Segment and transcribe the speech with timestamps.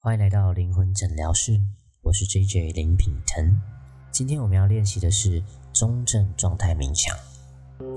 [0.00, 1.60] 欢迎来到灵魂诊疗室，
[2.02, 3.60] 我是 J J 林品腾。
[4.12, 7.12] 今天我们要练习的是中正状态冥想。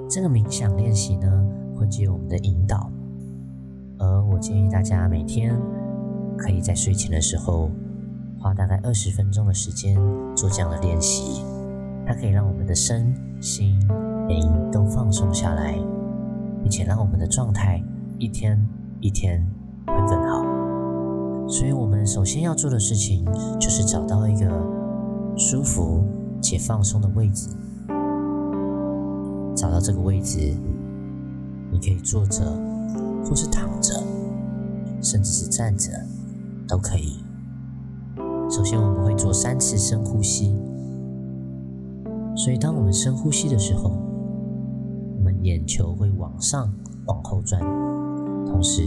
[0.09, 1.45] 这个冥想练习呢，
[1.77, 2.91] 会借我们的引导，
[3.99, 5.55] 而我建议大家每天
[6.35, 7.69] 可以在睡前的时候
[8.39, 9.95] 花大概二十分钟的时间
[10.35, 11.45] 做这样的练习。
[12.07, 13.79] 它可以让我们的身心
[14.27, 15.75] 灵都放松下来，
[16.63, 17.79] 并且让我们的状态
[18.17, 18.59] 一天
[18.99, 19.39] 一天
[19.85, 20.40] 会更好。
[21.47, 23.25] 所以，我们首先要做的事情
[23.59, 24.49] 就是找到一个
[25.37, 26.03] 舒服
[26.41, 27.49] 且放松的位置。
[29.53, 30.55] 找到这个位置，
[31.71, 32.41] 你可以坐着，
[33.25, 34.01] 或是躺着，
[35.01, 35.91] 甚至是站着，
[36.67, 37.17] 都可以。
[38.49, 40.55] 首先，我们会做三次深呼吸。
[42.35, 43.91] 所以，当我们深呼吸的时候，
[45.17, 46.73] 我们眼球会往上、
[47.05, 47.61] 往后转，
[48.45, 48.83] 同时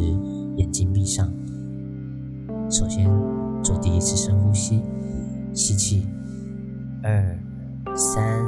[0.56, 1.30] 眼睛闭上。
[2.74, 3.08] 首先
[3.62, 4.82] 做第一次深呼吸，
[5.52, 6.08] 吸气，
[7.04, 7.38] 二、
[7.94, 8.44] 三、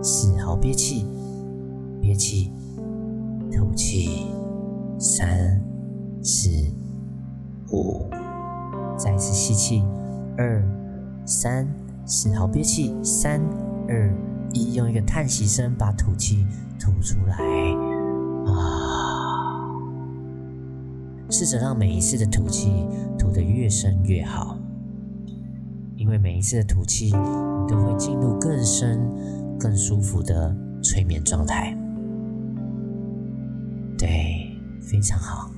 [0.00, 1.04] 四，好，憋气，
[2.00, 2.52] 憋气，
[3.50, 4.28] 吐气，
[4.96, 5.60] 三、
[6.22, 6.48] 四、
[7.72, 8.08] 五，
[8.96, 9.82] 再一次吸气，
[10.36, 10.62] 二、
[11.26, 11.66] 三、
[12.06, 13.40] 四，好，憋气，三、
[13.88, 14.14] 二、
[14.52, 16.46] 一，用一个叹息声把吐气
[16.78, 17.34] 吐出来，
[18.46, 18.77] 啊，
[21.38, 22.68] 试着让每一次的吐气
[23.16, 24.58] 吐得越深越好，
[25.94, 28.98] 因为每一次的吐气，你都会进入更深、
[29.56, 31.78] 更舒服的催眠状态。
[33.96, 34.50] 对，
[34.82, 35.48] 非常好。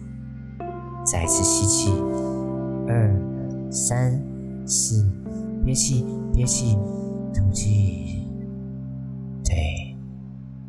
[1.03, 1.93] 再一次吸气，
[2.87, 3.19] 二、
[3.71, 4.23] 三、
[4.67, 5.11] 四，
[5.65, 6.77] 憋气，憋气，
[7.33, 8.27] 吐气。
[9.43, 9.97] 对，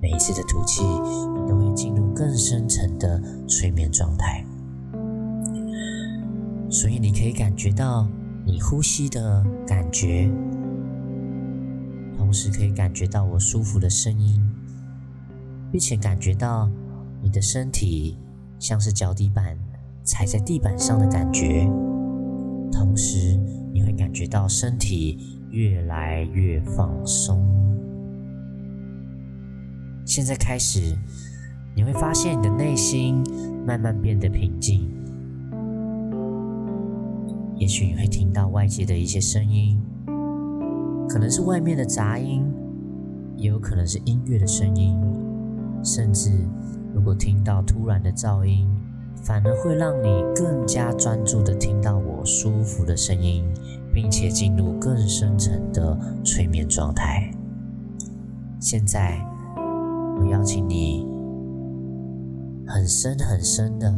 [0.01, 4.45] 每一次的吐气，你都会进入更深层的催眠状态。
[6.71, 8.07] 所以你可以感觉到
[8.45, 10.31] 你呼吸的感觉，
[12.17, 14.41] 同时可以感觉到我舒服的声音，
[15.69, 16.71] 并且感觉到
[17.21, 18.17] 你的身体
[18.57, 19.57] 像是脚底板
[20.05, 21.69] 踩在地板上的感觉，
[22.71, 23.37] 同时
[23.73, 27.45] 你会感觉到身体越来越放松。
[30.05, 30.97] 现在开始，
[31.75, 33.21] 你会发现你的内心
[33.67, 34.89] 慢慢变得平静。
[37.61, 39.79] 也许你会听到外界的一些声音，
[41.07, 42.43] 可能是外面的杂音，
[43.37, 44.99] 也有可能是音乐的声音，
[45.83, 46.31] 甚至
[46.91, 48.67] 如果听到突然的噪音，
[49.21, 53.45] 反而会让你更加专注的听到我舒服的声音，
[53.93, 57.31] 并且进入更深层的催眠状态。
[58.59, 59.23] 现在，
[60.19, 61.05] 我邀请你
[62.65, 63.95] 很深很深的，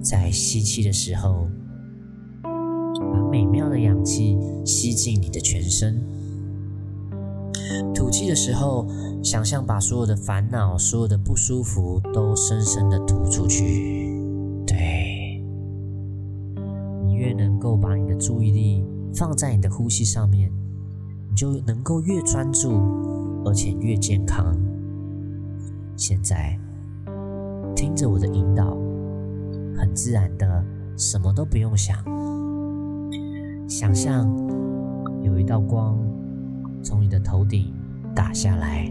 [0.00, 1.46] 在吸气的时候。
[3.36, 6.00] 美妙的氧气吸进你的全身，
[7.94, 8.86] 吐气的时候，
[9.22, 14.18] 想象把所有的烦恼、所有的不舒服都深深的吐出去。
[14.66, 15.44] 对，
[17.04, 18.82] 你越能够把你的注意力
[19.14, 20.50] 放在你的呼吸上面，
[21.28, 22.70] 你就能够越专注，
[23.44, 24.56] 而且越健康。
[25.94, 26.58] 现在，
[27.74, 28.74] 听着我的引导，
[29.76, 30.64] 很自然的，
[30.96, 32.02] 什么都不用想。
[33.68, 34.28] 想象
[35.22, 35.98] 有一道光
[36.84, 37.74] 从你的头顶
[38.14, 38.88] 打下来，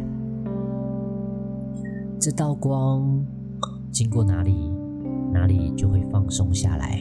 [2.19, 3.25] 这道光
[3.89, 4.69] 经过哪里，
[5.31, 6.99] 哪里就会放松下来。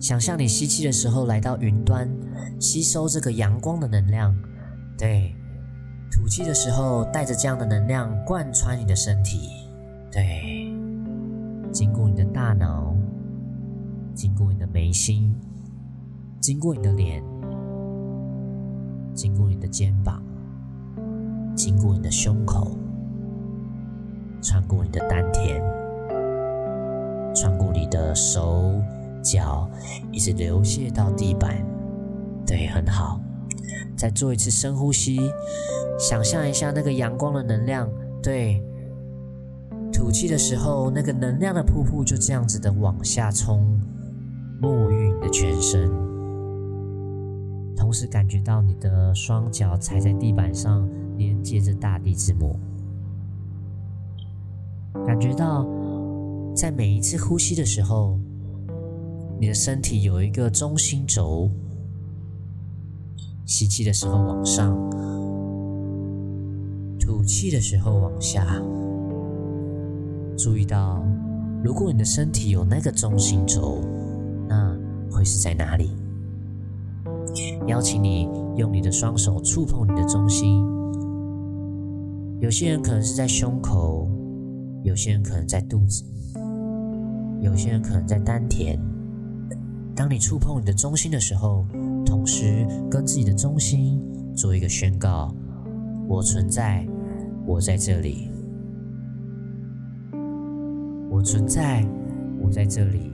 [0.00, 2.08] 想象你吸气的时候来到云端，
[2.58, 4.32] 吸收这个阳光的能量；
[4.96, 5.34] 对，
[6.10, 9.50] 吐气的时候带着这样的能量贯穿你的身体；
[10.10, 10.74] 对，
[11.70, 12.96] 经过你的大脑，
[14.14, 15.36] 经过你的眉心。
[16.40, 17.22] 经过你的脸，
[19.14, 20.22] 经过你的肩膀，
[21.54, 22.70] 经过你的胸口，
[24.40, 25.62] 穿过你的丹田，
[27.34, 28.80] 穿过你的手
[29.22, 29.68] 脚，
[30.10, 31.62] 一直流泻到地板。
[32.46, 33.20] 对，很好。
[33.94, 35.20] 再做一次深呼吸，
[35.98, 37.86] 想象一下那个阳光的能量。
[38.22, 38.64] 对，
[39.92, 43.78] 吐气的时候，那个能量的瀑布就这样子的往下冲，
[44.62, 46.09] 沐浴你的全身。
[47.90, 52.56] 同时感觉到你的双脚踩在地板上，连接着大地之母。
[55.04, 55.66] 感觉到
[56.54, 58.16] 在每一次呼吸的时候，
[59.40, 61.50] 你的身体有一个中心轴。
[63.44, 64.72] 吸气的时候往上，
[67.00, 68.62] 吐气的时候往下。
[70.38, 71.04] 注意到，
[71.64, 73.82] 如果你的身体有那个中心轴，
[74.48, 74.78] 那
[75.10, 75.90] 会是在哪里？
[77.70, 80.60] 邀请你用你的双手触碰你的中心。
[82.40, 84.08] 有些人可能是在胸口，
[84.82, 86.02] 有些人可能在肚子，
[87.40, 88.76] 有些人可能在丹田。
[89.94, 91.64] 当你触碰你的中心的时候，
[92.04, 94.02] 同时跟自己的中心
[94.34, 95.32] 做一个宣告：
[96.08, 96.84] 我存在，
[97.46, 98.28] 我在这里。
[101.08, 101.86] 我存在，
[102.40, 103.12] 我在这里。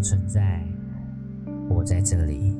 [0.00, 0.64] 存在，
[1.68, 2.56] 我在这里。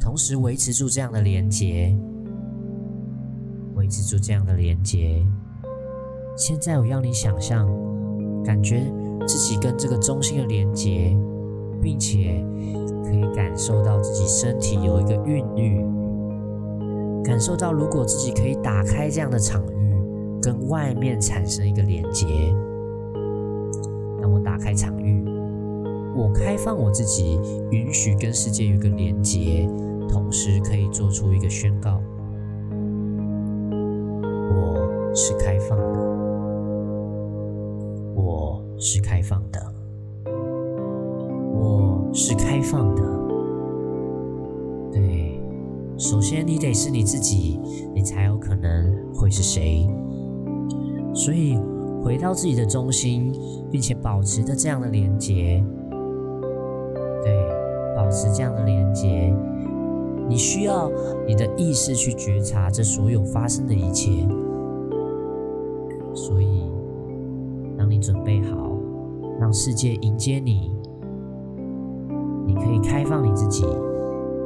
[0.00, 1.96] 同时维持住这样的连接，
[3.74, 5.24] 维持住这样的连接。
[6.36, 7.68] 现在我要你想象，
[8.44, 8.92] 感觉
[9.26, 11.16] 自己跟这个中心的连接，
[11.82, 12.44] 并且
[13.04, 15.84] 可以感受到自己身体有一个韵律。
[17.24, 19.94] 感受到，如果自己可以打开这样的场域，
[20.40, 22.26] 跟外面产生一个连接，
[24.56, 25.22] 打开场域，
[26.16, 27.38] 我开放我自己，
[27.72, 29.68] 允许跟世界有个连接，
[30.08, 32.00] 同时可以做出一个宣告：
[34.50, 36.00] 我是开放的，
[38.14, 39.60] 我是开放的，
[41.52, 43.02] 我是开放的。
[44.90, 45.38] 对
[45.98, 47.60] 首先，你得是你自己，
[47.94, 49.86] 你才有可能会是谁。
[51.12, 51.58] 所以，
[52.06, 53.32] 回到自己的中心，
[53.68, 55.60] 并且保持着这样的连接，
[57.20, 57.36] 对，
[57.96, 59.34] 保持这样的连接，
[60.28, 60.88] 你需要
[61.26, 64.24] 你的意识去觉察这所有发生的一切。
[66.14, 66.70] 所以，
[67.76, 68.70] 当你准备好，
[69.40, 70.70] 让世界迎接你，
[72.46, 73.66] 你可以开放你自己。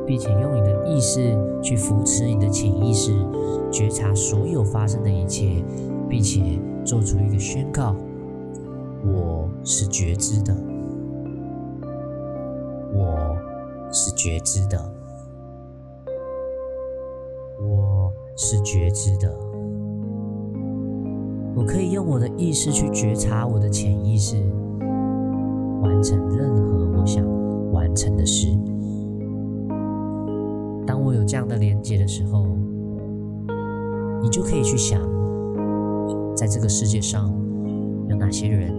[0.07, 3.13] 并且用你的意识去扶持你的潜意识，
[3.71, 5.63] 觉察所有发生的一切，
[6.11, 7.95] 并且做出一个宣告：
[9.07, 10.53] 我是觉知的，
[12.93, 13.37] 我
[13.93, 14.93] 是觉知的，
[17.63, 19.33] 我是觉知的。
[21.55, 24.37] 我可以用我的意识去觉察我的潜意识，
[25.81, 27.25] 完成任何我想
[27.73, 28.49] 完成的事。
[30.85, 32.47] 当我有这样的连接的时候，
[34.21, 35.01] 你就可以去想，
[36.41, 37.31] 在这个世界上
[38.09, 38.73] 有哪些人、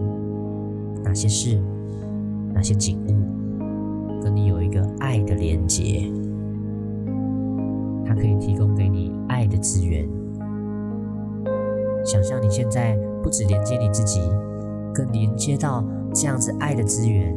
[1.04, 1.62] 哪些事、
[2.56, 6.12] 哪些景物，跟你有一个爱的连接，
[8.04, 10.10] 它可以提供给你爱的资源。
[12.04, 14.20] 想象你现在不止连接你自己，
[14.92, 15.86] 更连接到
[16.16, 17.32] 这样子爱的资源，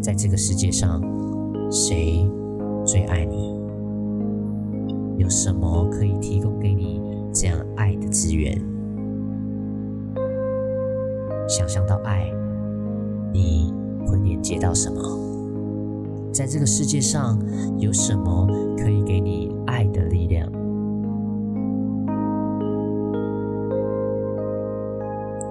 [0.00, 1.02] 在这个世界上，
[1.68, 2.24] 谁？
[2.86, 3.58] 最爱你，
[5.18, 6.99] 有什么可以提供给你
[7.32, 8.60] 这样爱的资源？
[11.48, 12.30] 想象到爱，
[13.32, 13.72] 你
[14.06, 15.00] 会连接到什么？
[16.32, 17.38] 在这个世界上，
[17.78, 18.46] 有什么
[18.78, 20.50] 可以给你爱的力量？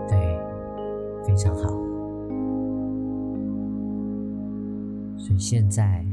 [0.07, 0.39] 对，
[1.25, 1.69] 非常好。
[5.17, 6.08] 所以现在。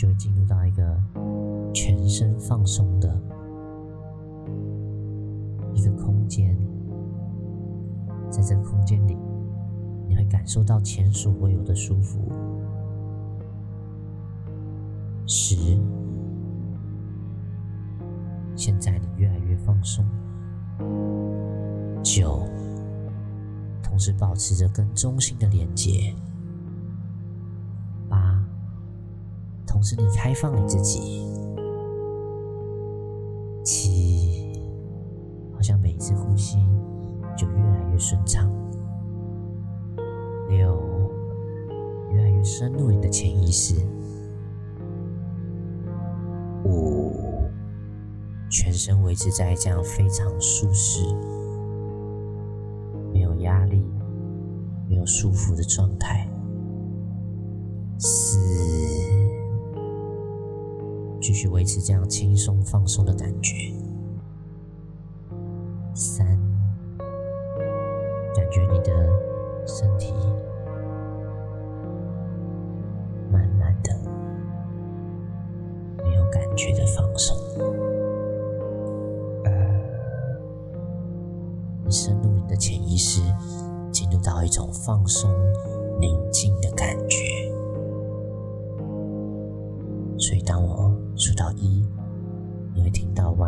[0.00, 0.98] 就会进入到一个
[1.74, 3.20] 全身放松的
[5.74, 6.56] 一个空间。
[8.30, 9.14] 在这个空间里，
[10.08, 12.18] 你会感受到前所未有的舒服。
[15.26, 15.78] 十，
[18.56, 20.02] 现在你越来越放松。
[22.02, 22.48] 九。
[23.82, 26.14] 同时保持着跟中心的连接。
[29.80, 31.26] 同时你开放你自己。
[33.64, 34.60] 七，
[35.54, 36.58] 好像每一次呼吸
[37.34, 38.46] 就越来越顺畅。
[40.50, 40.78] 六，
[42.12, 43.74] 越来越深入你的潜意识。
[46.66, 47.14] 五，
[48.50, 51.06] 全身维持在这样非常舒适。
[53.14, 53.82] 没有压力
[54.90, 56.28] 没有束缚的状态。
[57.96, 58.38] 四，
[61.20, 63.89] 继续维持这样轻松放松的感觉。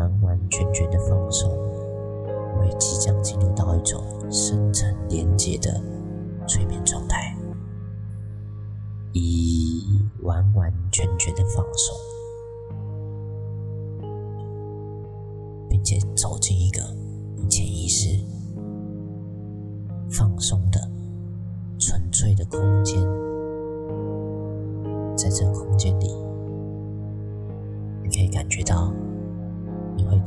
[0.03, 1.49] 完完全全的放松，
[2.57, 5.81] 会即将进入到一种深层连接的
[6.47, 7.35] 催眠状态。
[9.13, 11.95] 已完完全全的放松，
[15.69, 16.81] 并且走进一个
[17.47, 18.19] 潜意识
[20.09, 20.59] 放松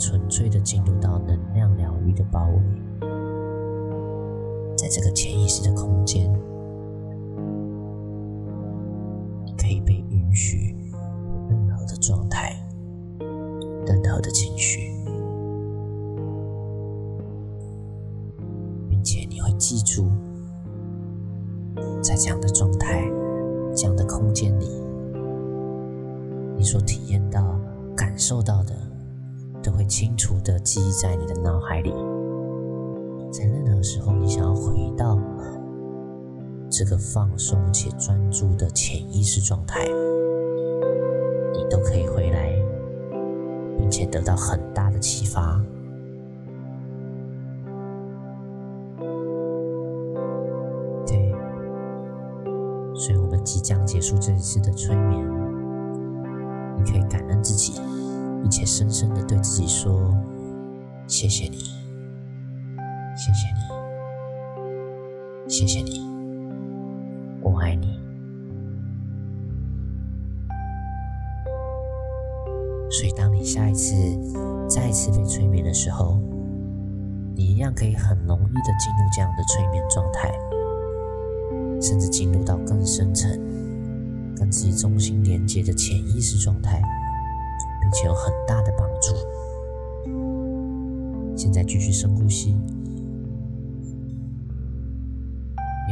[0.09, 2.63] 纯粹的进入到能量疗愈的包围，
[4.77, 6.33] 在这个潜意识的空间。
[9.59, 10.77] 可以被允许
[11.49, 12.55] 任何的状态，
[13.85, 14.93] 任何的情绪，
[18.89, 20.09] 并且你会记住，
[22.01, 23.03] 在这样的状态、
[23.75, 24.69] 这样的空间里，
[26.57, 27.59] 你所体验到、
[27.97, 28.73] 感受到的，
[29.67, 31.93] 都会清楚的记忆在你的脑海里。
[33.33, 35.19] 在任何时候，你想要回到。
[36.69, 39.87] 这个放松且专注的潜意识状态，
[41.55, 42.53] 你都可以回来，
[43.79, 45.59] 并且得到很大的启发。
[51.07, 51.33] 对，
[52.95, 55.25] 所以我们即将结束这一次的催眠，
[56.77, 57.81] 你可以感恩自己，
[58.47, 60.17] 并且深深的对自己说
[61.09, 61.59] ：“谢谢你，
[63.17, 66.07] 谢谢你，谢谢你。”
[67.43, 67.99] 我爱你，
[72.89, 73.93] 所以当你下一次
[74.69, 76.21] 再次被催眠的时候，
[77.35, 80.33] 你一样可以很容易的进入这样的催眠状态，
[81.83, 83.29] 甚至进入到更深层、
[84.37, 86.81] 跟自己中心连接的潜意识状态，
[87.87, 89.15] 并且有很大的帮助。
[91.37, 92.59] 现在继续深呼吸，你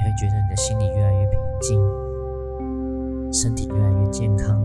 [0.02, 1.38] 会觉得你的心里越来越平。
[1.60, 1.80] 静，
[3.32, 4.60] 身体越来越健康，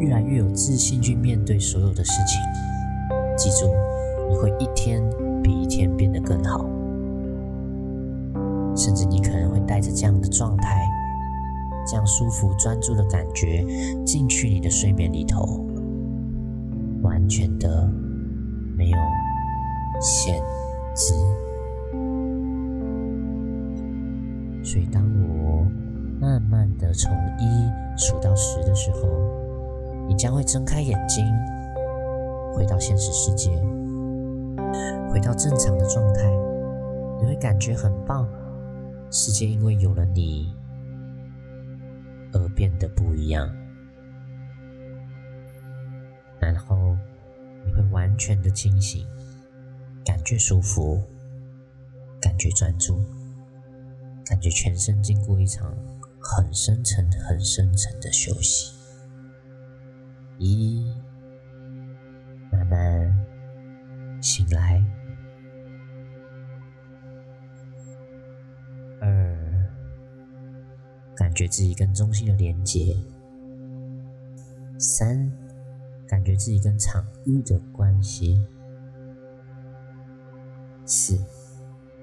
[0.00, 2.40] 越来越有自信去面对所有的事情。
[3.36, 3.72] 记住，
[4.28, 5.00] 你会一天
[5.40, 6.66] 比一天变得更好，
[8.74, 10.84] 甚至你可能会带着这样的状态，
[11.86, 13.64] 这样舒服专注的感觉
[14.04, 15.64] 进去你的睡眠里头，
[17.22, 17.88] 完全的
[18.76, 18.98] 没有
[20.00, 20.42] 限
[20.92, 21.14] 制。
[24.64, 25.64] 所以当我。
[26.20, 29.08] 慢慢的从一数到十的时候，
[30.06, 31.24] 你将会睁开眼睛，
[32.54, 33.50] 回到现实世界，
[35.10, 36.30] 回到正常的状态。
[37.20, 38.28] 你会感觉很棒，
[39.10, 40.54] 世界因为有了你
[42.32, 43.48] 而变得不一样。
[46.38, 46.96] 然后
[47.64, 49.06] 你会完全的清醒，
[50.04, 51.02] 感觉舒服，
[52.20, 53.02] 感觉专注，
[54.24, 55.74] 感觉全身经过一场。
[56.24, 58.72] 很深沉、很深沉的休息。
[60.38, 60.94] 一，
[62.52, 63.26] 慢慢
[64.22, 64.80] 醒来。
[69.00, 69.36] 二，
[71.16, 72.96] 感觉自己跟中心的连接。
[74.78, 75.28] 三，
[76.12, 78.38] 感觉自己跟场域的关系。
[80.84, 81.18] 四，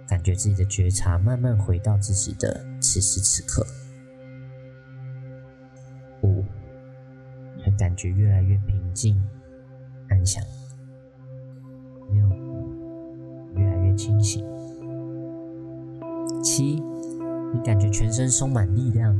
[0.07, 3.63] 感觉自己的觉察慢慢回到自己的此时此刻。
[6.23, 6.43] 五，
[7.63, 9.15] 你感觉越来越平静、
[10.09, 10.43] 安详。
[12.11, 12.27] 六，
[13.53, 14.43] 越来越清醒。
[16.41, 16.81] 七，
[17.53, 19.15] 你感觉全身充满力量，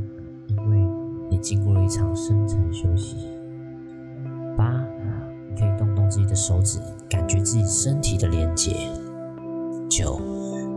[0.48, 0.84] 因为
[1.30, 3.39] 你经过了一场深层休息。
[6.20, 8.76] 你的手指，感觉自己身体的连接。
[9.88, 10.20] 九，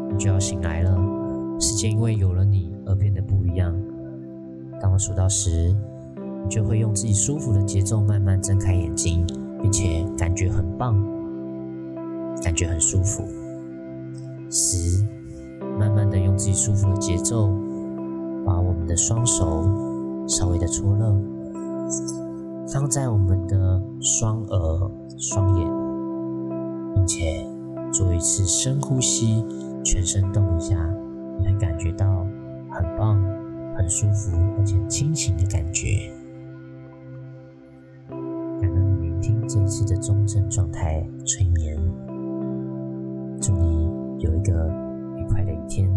[0.10, 0.98] 你就要醒来了，
[1.60, 3.76] 世界因为有了你而变得不一样。
[4.82, 5.76] 当我数到十。
[6.46, 9.26] 你就会用自己舒服的节奏慢慢睁开眼睛，
[9.62, 11.02] 并且感觉很棒，
[12.44, 13.24] 感觉很舒服。
[14.50, 15.08] 十，
[15.80, 17.48] 慢慢的用自己舒服的节奏，
[18.46, 19.64] 把我们的双手
[20.28, 21.16] 稍微的搓热，
[22.68, 24.92] 放在我们的双耳、
[25.24, 25.66] 双眼，
[26.94, 27.48] 并且
[27.94, 29.42] 做一次深呼吸，
[29.82, 30.76] 全身动一下，
[31.40, 32.28] 你会感觉到
[32.70, 33.24] 很棒、
[33.74, 36.12] 很舒服而且清醒的感觉。
[38.10, 41.80] 感恩聆听这一次的中正状态催眠，
[43.40, 43.90] 祝你
[44.20, 44.68] 有一个
[45.16, 45.90] 愉快的一天。